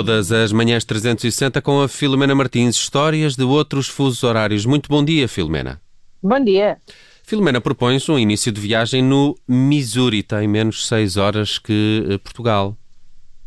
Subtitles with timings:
[0.00, 4.64] Todas as manhãs 360 com a Filomena Martins, histórias de outros fusos horários.
[4.64, 5.78] Muito bom dia, Filomena.
[6.22, 6.78] Bom dia.
[7.22, 12.74] Filomena propõe-se um início de viagem no Missouri, tem menos 6 horas que eh, Portugal.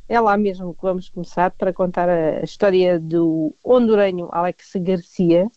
[0.07, 5.47] É lá mesmo que vamos começar para contar a história do hondurenho Alex Garcia.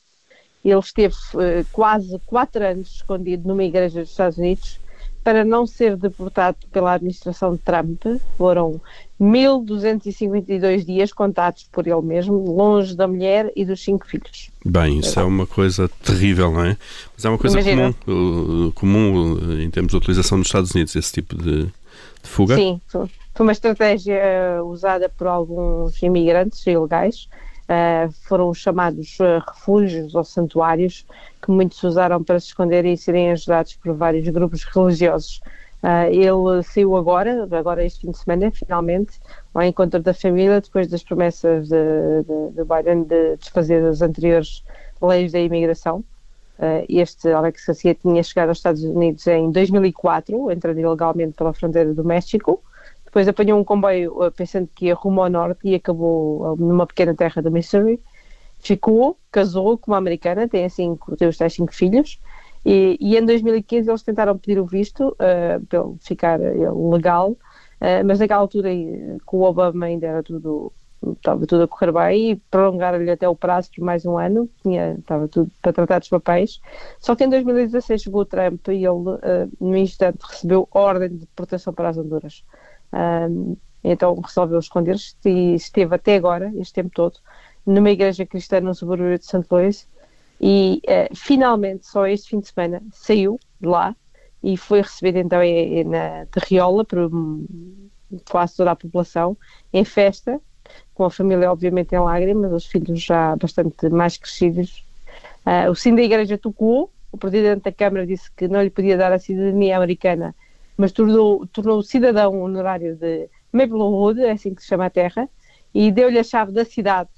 [0.64, 4.80] Ele esteve uh, quase 4 anos escondido numa igreja dos Estados Unidos
[5.26, 8.00] para não ser deportado pela administração de Trump.
[8.38, 8.80] Foram
[9.20, 14.52] 1.252 dias contados por ele mesmo, longe da mulher e dos cinco filhos.
[14.64, 16.76] Bem, isso é, uma coisa terrível, não é?
[17.12, 21.34] Mas é uma coisa comum, comum em termos de utilização nos Estados Unidos, esse tipo
[21.34, 21.72] de, de
[22.22, 22.54] fuga?
[22.54, 23.08] Sim, foi
[23.40, 27.28] uma estratégia eh, usada por alguns imigrantes ilegais
[27.66, 31.04] Uh, foram chamados uh, refúgios ou santuários
[31.42, 35.40] que muitos usaram para se esconderem e serem ajudados por vários grupos religiosos.
[35.82, 39.20] Uh, ele saiu agora, agora este fim de semana, finalmente,
[39.52, 44.62] ao encontro da família, depois das promessas de, de, de Biden de desfazer as anteriores
[45.02, 46.04] leis da imigração.
[46.88, 52.04] este Alex Garcia tinha chegado aos Estados Unidos em 2004, entrando ilegalmente pela fronteira do
[52.04, 52.62] México,
[53.06, 56.86] depois apanhou um comboio uh, pensando que ia rumo ao norte e acabou uh, numa
[56.86, 58.00] pequena terra da Missouri.
[58.58, 62.20] Ficou, casou com uma americana, tem assim, tem os tais cinco filhos.
[62.64, 68.04] E, e, em 2015 eles tentaram pedir o visto uh, para ficar uh, legal, uh,
[68.04, 68.70] mas naquela altura
[69.24, 70.72] com o Obama ainda era tudo
[71.12, 74.94] estava tudo a correr bem e prolongaram-lhe até o prazo por mais um ano, tinha,
[74.98, 76.60] estava tudo para tratar dos papéis.
[76.98, 79.18] Só que em 2016 chegou o Trump e ele, uh,
[79.60, 82.44] no instante, recebeu ordem de deportação para as Honduras.
[82.92, 87.18] Um, então resolveu esconder-se e esteve até agora, este tempo todo,
[87.64, 89.44] numa igreja cristã no subúrbio de St.
[89.50, 89.86] Louis
[90.40, 93.94] e uh, finalmente, só este fim de semana, saiu de lá
[94.42, 97.10] e foi recebido então em, na Terriola por
[98.30, 99.36] quase toda a população
[99.72, 100.40] em festa,
[100.94, 104.84] com a família obviamente em lágrimas, os filhos já bastante mais crescidos.
[105.46, 108.96] Uh, o sino da igreja tocou, o presidente da Câmara disse que não lhe podia
[108.96, 110.34] dar a cidadania americana
[110.76, 115.28] mas tornou, tornou cidadão honorário de Maplewood, é assim que se chama a terra,
[115.74, 117.10] e deu-lhe a chave da cidade,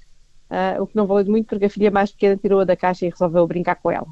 [0.49, 3.09] uh, o que não valeu muito porque a filha mais pequena tirou-a da caixa e
[3.09, 4.07] resolveu brincar com ela.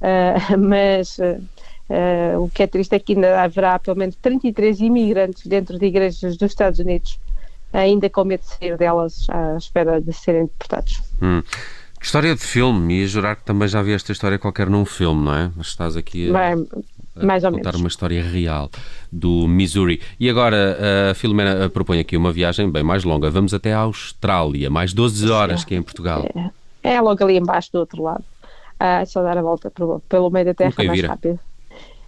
[0.00, 5.46] Uh, mas uh, o que é triste é que ainda haverá pelo menos 33 imigrantes
[5.46, 7.18] dentro de igrejas dos Estados Unidos,
[7.72, 11.02] ainda com medo de sair delas à espera de serem deportados.
[11.20, 11.42] Hum.
[12.00, 15.34] História de filme, ia jurar que também já vi esta história qualquer num filme, não
[15.34, 15.50] é?
[15.56, 16.54] Mas estás aqui a...
[16.54, 16.66] Bem,
[17.22, 17.80] mais ou contar menos.
[17.80, 18.70] uma história real
[19.10, 20.00] do Missouri.
[20.18, 23.30] E agora a Filomena propõe aqui uma viagem bem mais longa.
[23.30, 26.24] Vamos até a Austrália, mais 12 horas que é em Portugal.
[26.82, 28.24] É, é logo ali embaixo do outro lado.
[28.76, 31.40] Uh, só dar a volta pelo, pelo meio da terra mais rápido.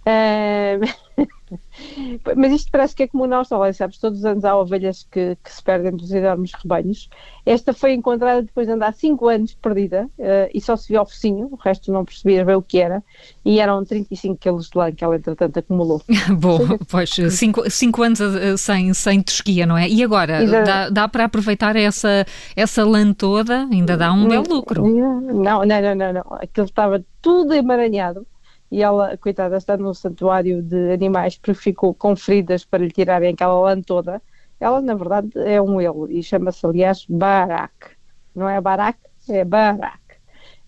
[0.05, 1.09] Uh,
[2.35, 3.97] Mas isto parece que é comum na Austrália, sabes?
[3.97, 7.09] Todos os anos há ovelhas que, que, se perdem dos enormes rebanhos.
[7.45, 11.05] Esta foi encontrada depois de andar 5 anos perdida uh, e só se viu o
[11.05, 13.03] focinho, o resto não percebia bem o que era.
[13.43, 16.01] E eram 35 quilos de lã que ela, entretanto, acumulou.
[16.37, 19.87] Bom, pois, 5 anos uh, sem, sem tosquia, não é?
[19.87, 23.67] E agora, dá, dá, para aproveitar essa, essa lã toda?
[23.71, 24.87] Ainda dá um belo lucro.
[24.87, 26.13] Não, não, não, não.
[26.13, 26.37] não.
[26.39, 28.25] Aquilo estava tudo emaranhado
[28.71, 33.33] e ela, coitada, está num santuário de animais porque ficou com feridas para lhe tirarem
[33.33, 34.21] aquela lã toda.
[34.59, 37.91] Ela, na verdade, é um ele e chama-se, aliás, Barak.
[38.35, 38.99] Não é Barak,
[39.29, 39.99] é Barak.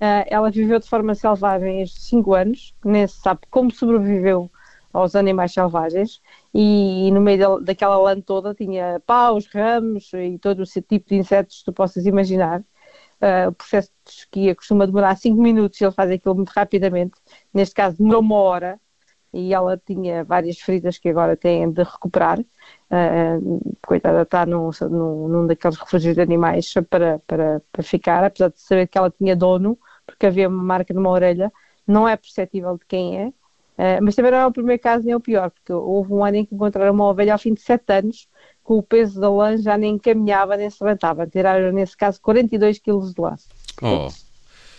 [0.01, 4.49] Uh, ela viveu de forma selvagem estes 5 anos, nem se sabe como sobreviveu
[4.91, 6.21] aos animais selvagens
[6.53, 11.09] e, e no meio de, daquela lã toda tinha paus, ramos e todo esse tipo
[11.09, 12.63] de insetos que tu possas imaginar.
[13.21, 17.13] Uh, o processo de esquia costuma demorar 5 minutos e ele faz aquilo muito rapidamente.
[17.53, 18.79] Neste caso, demorou uma hora
[19.33, 22.39] e ela tinha várias feridas que agora têm de recuperar.
[22.39, 28.49] Uh, coitada, está num, num, num, daqueles refúgios de animais para, para, para ficar, apesar
[28.49, 31.51] de saber que ela tinha dono, porque havia uma marca numa orelha,
[31.87, 33.27] não é perceptível de quem é.
[33.27, 36.37] Uh, mas também não é o primeiro caso nem o pior, porque houve um ano
[36.37, 38.27] em que encontraram uma ovelha ao fim de sete anos
[38.63, 41.27] com o peso da lã já nem caminhava nem se levantava.
[41.27, 43.35] Tiraram, nesse caso, 42 quilos de lã.
[43.81, 44.09] Oh.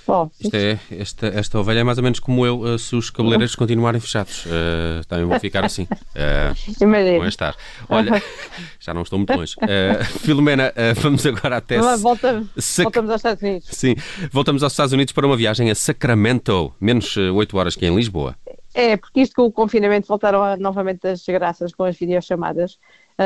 [0.06, 3.54] Oh, é, esta, esta ovelha é mais ou menos como eu, uh, se os cabeleireiros
[3.54, 4.44] continuarem fechados.
[4.46, 5.84] Uh, também vou ficar assim.
[5.84, 7.54] Uh, vou estar.
[7.88, 8.20] Olha,
[8.80, 9.54] já não estou muito longe.
[9.58, 11.78] Uh, Filomena, vamos agora até.
[11.98, 12.84] Volta, Sac...
[12.84, 13.68] Voltamos aos Estados Unidos.
[13.70, 13.94] Sim,
[14.32, 18.34] voltamos aos Estados Unidos para uma viagem a Sacramento, menos 8 horas que em Lisboa.
[18.74, 22.78] É, porque isto com o confinamento voltaram a, novamente as graças com as videochamadas.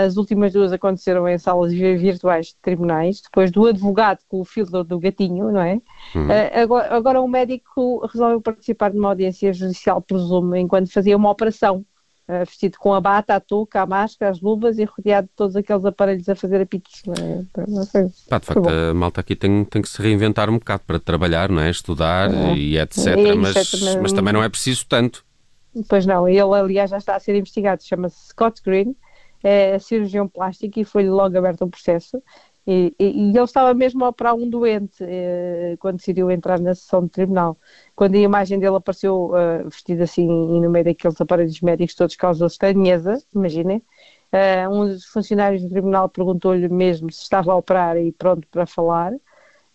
[0.05, 4.85] As últimas duas aconteceram em salas virtuais de tribunais, depois do advogado com o filtro
[4.85, 5.81] do gatinho, não é?
[6.15, 6.27] Uhum.
[6.27, 11.31] Uh, agora, agora um médico resolveu participar de uma audiência judicial, presumo, enquanto fazia uma
[11.31, 11.85] operação.
[12.29, 15.55] Uh, vestido com a bata, a touca, a máscara, as luvas e rodeado de todos
[15.55, 17.03] aqueles aparelhos a fazer apitos.
[17.07, 17.45] Não é?
[17.69, 18.09] não sei.
[18.29, 21.49] Pá, de facto, a malta aqui tem, tem que se reinventar um bocado para trabalhar,
[21.49, 21.71] não é?
[21.71, 22.57] Estudar é.
[22.57, 23.17] e etc.
[23.17, 25.25] E mas, mas, mas também não é preciso tanto.
[25.89, 28.97] Pois não, ele aliás já está a ser investigado, chama-se Scott Green,
[29.47, 32.23] é cirurgião plástico e foi logo aberto um processo
[32.67, 36.75] e, e, e, ele estava mesmo a operar um doente eh, quando decidiu entrar na
[36.75, 37.57] sessão de tribunal.
[37.95, 42.49] Quando a imagem dele apareceu uh, vestido assim no meio daqueles aparelhos médicos todos causou
[42.49, 43.79] estranheza, imaginem.
[44.33, 48.67] Uh, um dos funcionários do tribunal perguntou-lhe mesmo se estava a operar e pronto para
[48.67, 49.13] falar.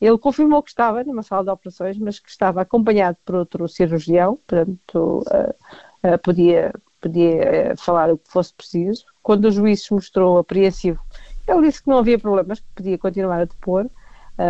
[0.02, 4.38] Ele confirmou que estava numa sala de operações, mas que estava acompanhado por outro cirurgião,
[4.46, 9.04] portanto uh, podia, podia falar o que fosse preciso.
[9.22, 11.00] Quando o juiz se mostrou apreensivo
[11.48, 13.90] ele disse que não havia problemas, que podia continuar a depor, uh,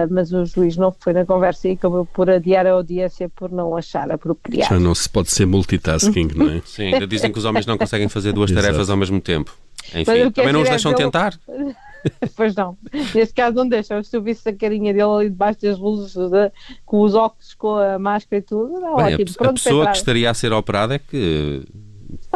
[0.10, 3.76] mas o juiz não foi na conversa e acabou por adiar a audiência por não
[3.76, 4.74] achar apropriado.
[4.74, 6.62] Já não se pode ser multitasking, não é?
[6.66, 9.56] Sim, ainda dizem que os homens não conseguem fazer duas tarefas ao mesmo tempo.
[9.96, 11.12] Enfim, também não os deixam pelo...
[11.12, 11.40] tentar.
[12.36, 12.78] pois não.
[13.16, 14.04] Neste caso não deixam.
[14.04, 16.52] Se eu visse a carinha dele ali debaixo das luzes, de,
[16.86, 19.36] com os óculos, com a máscara e tudo, não, Bem, ótimo.
[19.40, 21.64] A, a pessoa que estaria a ser operada é que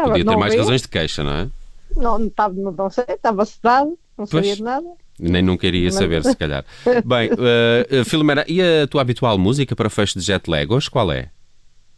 [0.04, 1.48] podia ter mais razões de queixa, não é?
[1.96, 4.88] Não, não, não, não sei, estava sedado não sabia pois, de nada.
[5.20, 6.66] Nem não queria saber, se calhar.
[7.06, 11.12] Bem, uh, Filomena, e a tua habitual música para fecho de jet lag hoje qual
[11.12, 11.30] é?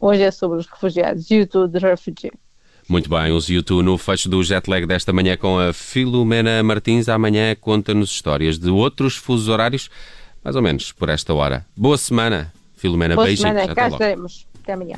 [0.00, 2.32] Hoje é sobre os refugiados, YouTube de Refugee.
[2.88, 7.08] Muito bem, os YouTube no fecho do jet lag desta manhã com a Filomena Martins.
[7.08, 9.90] Amanhã conta-nos histórias de outros fusos horários,
[10.42, 11.66] mais ou menos por esta hora.
[11.76, 13.14] Boa semana, Filomena.
[13.14, 13.52] Boa Beijinhos.
[13.52, 14.46] semana, cá estaremos.
[14.62, 14.96] Até amanhã.